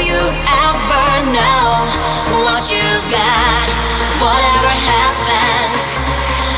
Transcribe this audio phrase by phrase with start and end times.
[0.00, 1.64] you ever know
[2.44, 3.66] what you've got?
[4.22, 5.98] Whatever happens,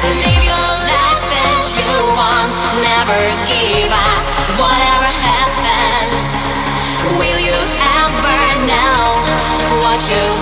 [0.05, 2.53] live your life as you want.
[2.85, 4.25] Never give up.
[4.61, 6.37] Whatever happens,
[7.17, 7.57] will you
[8.05, 9.01] ever know
[9.85, 10.40] what you've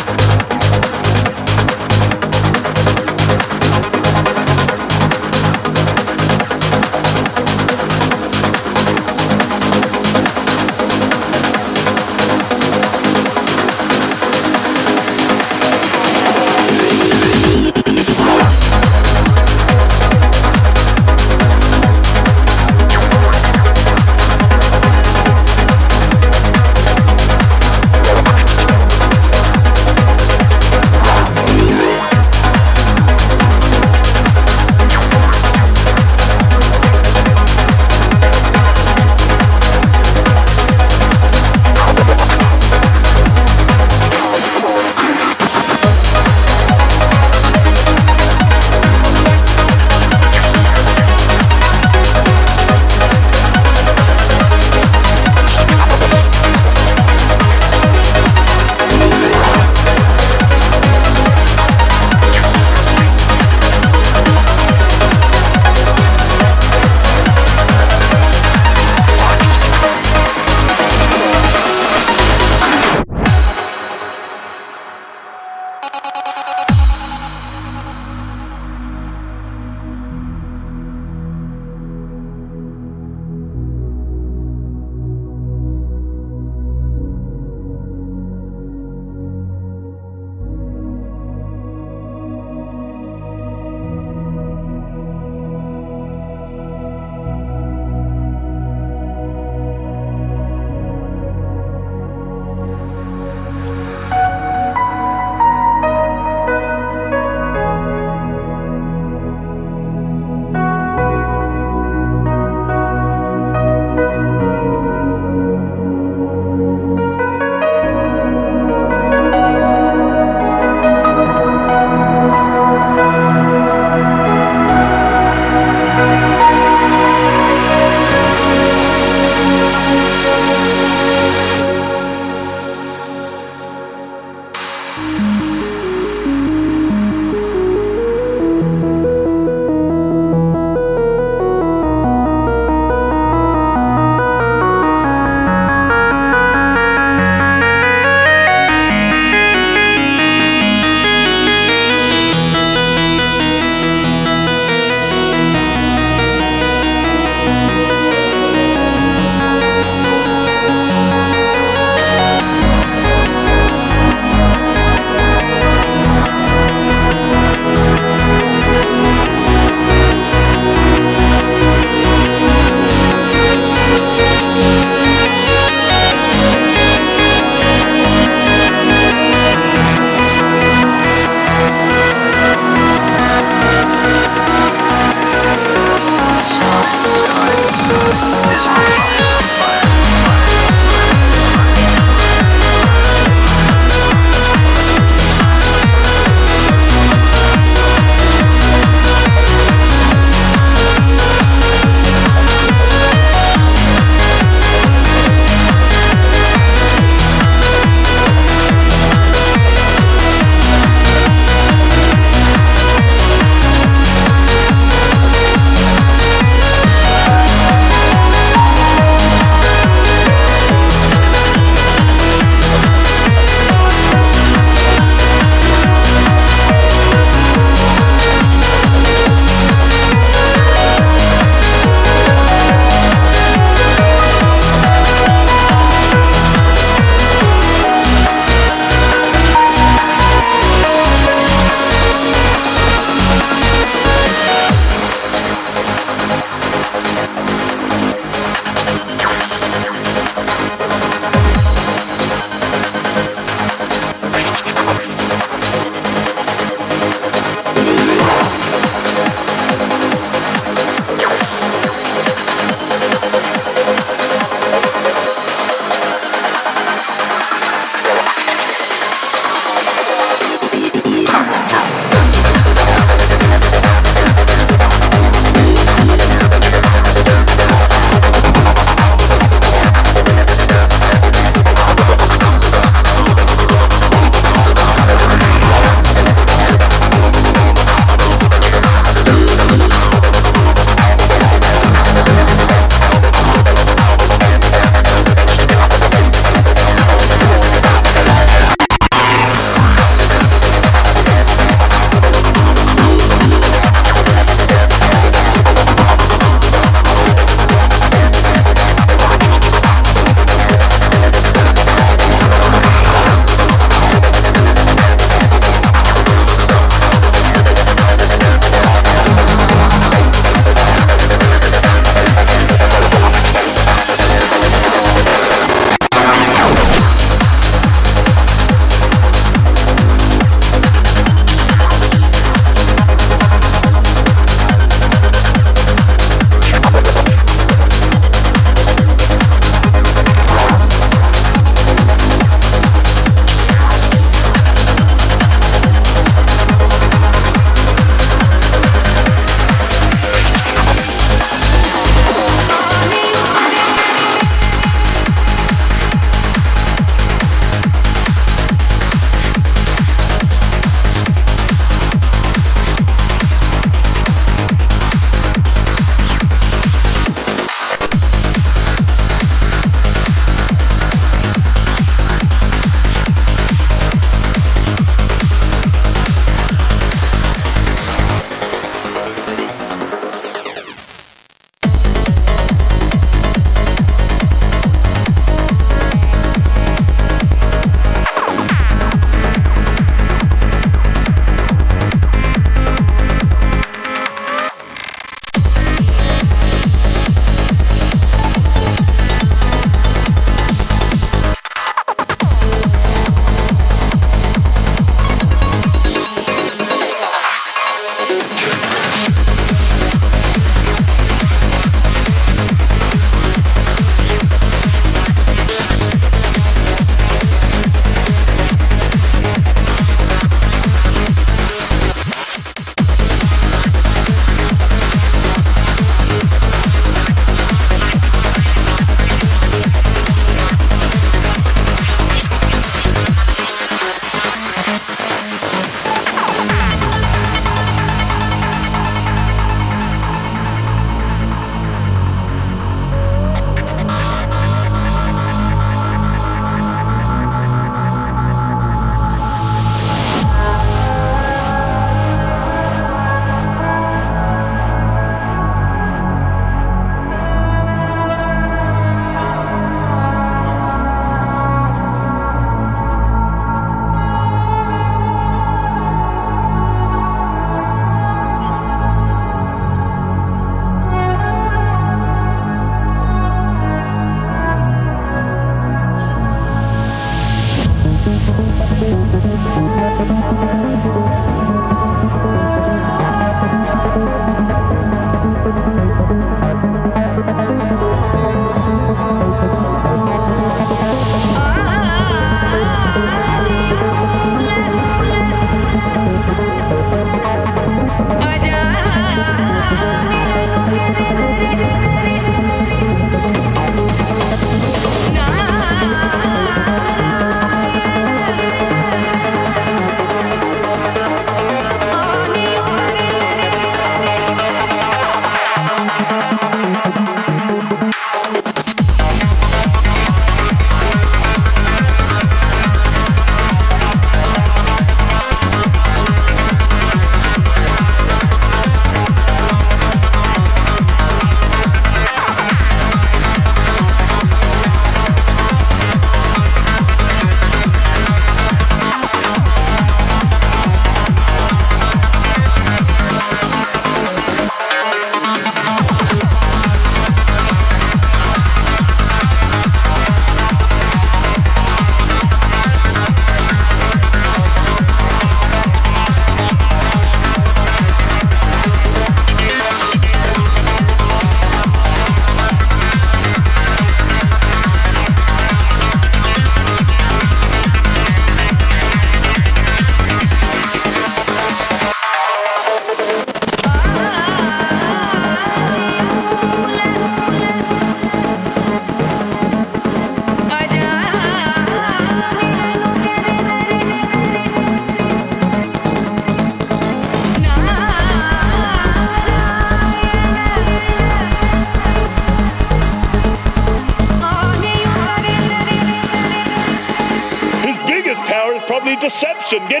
[599.71, 600.00] to believe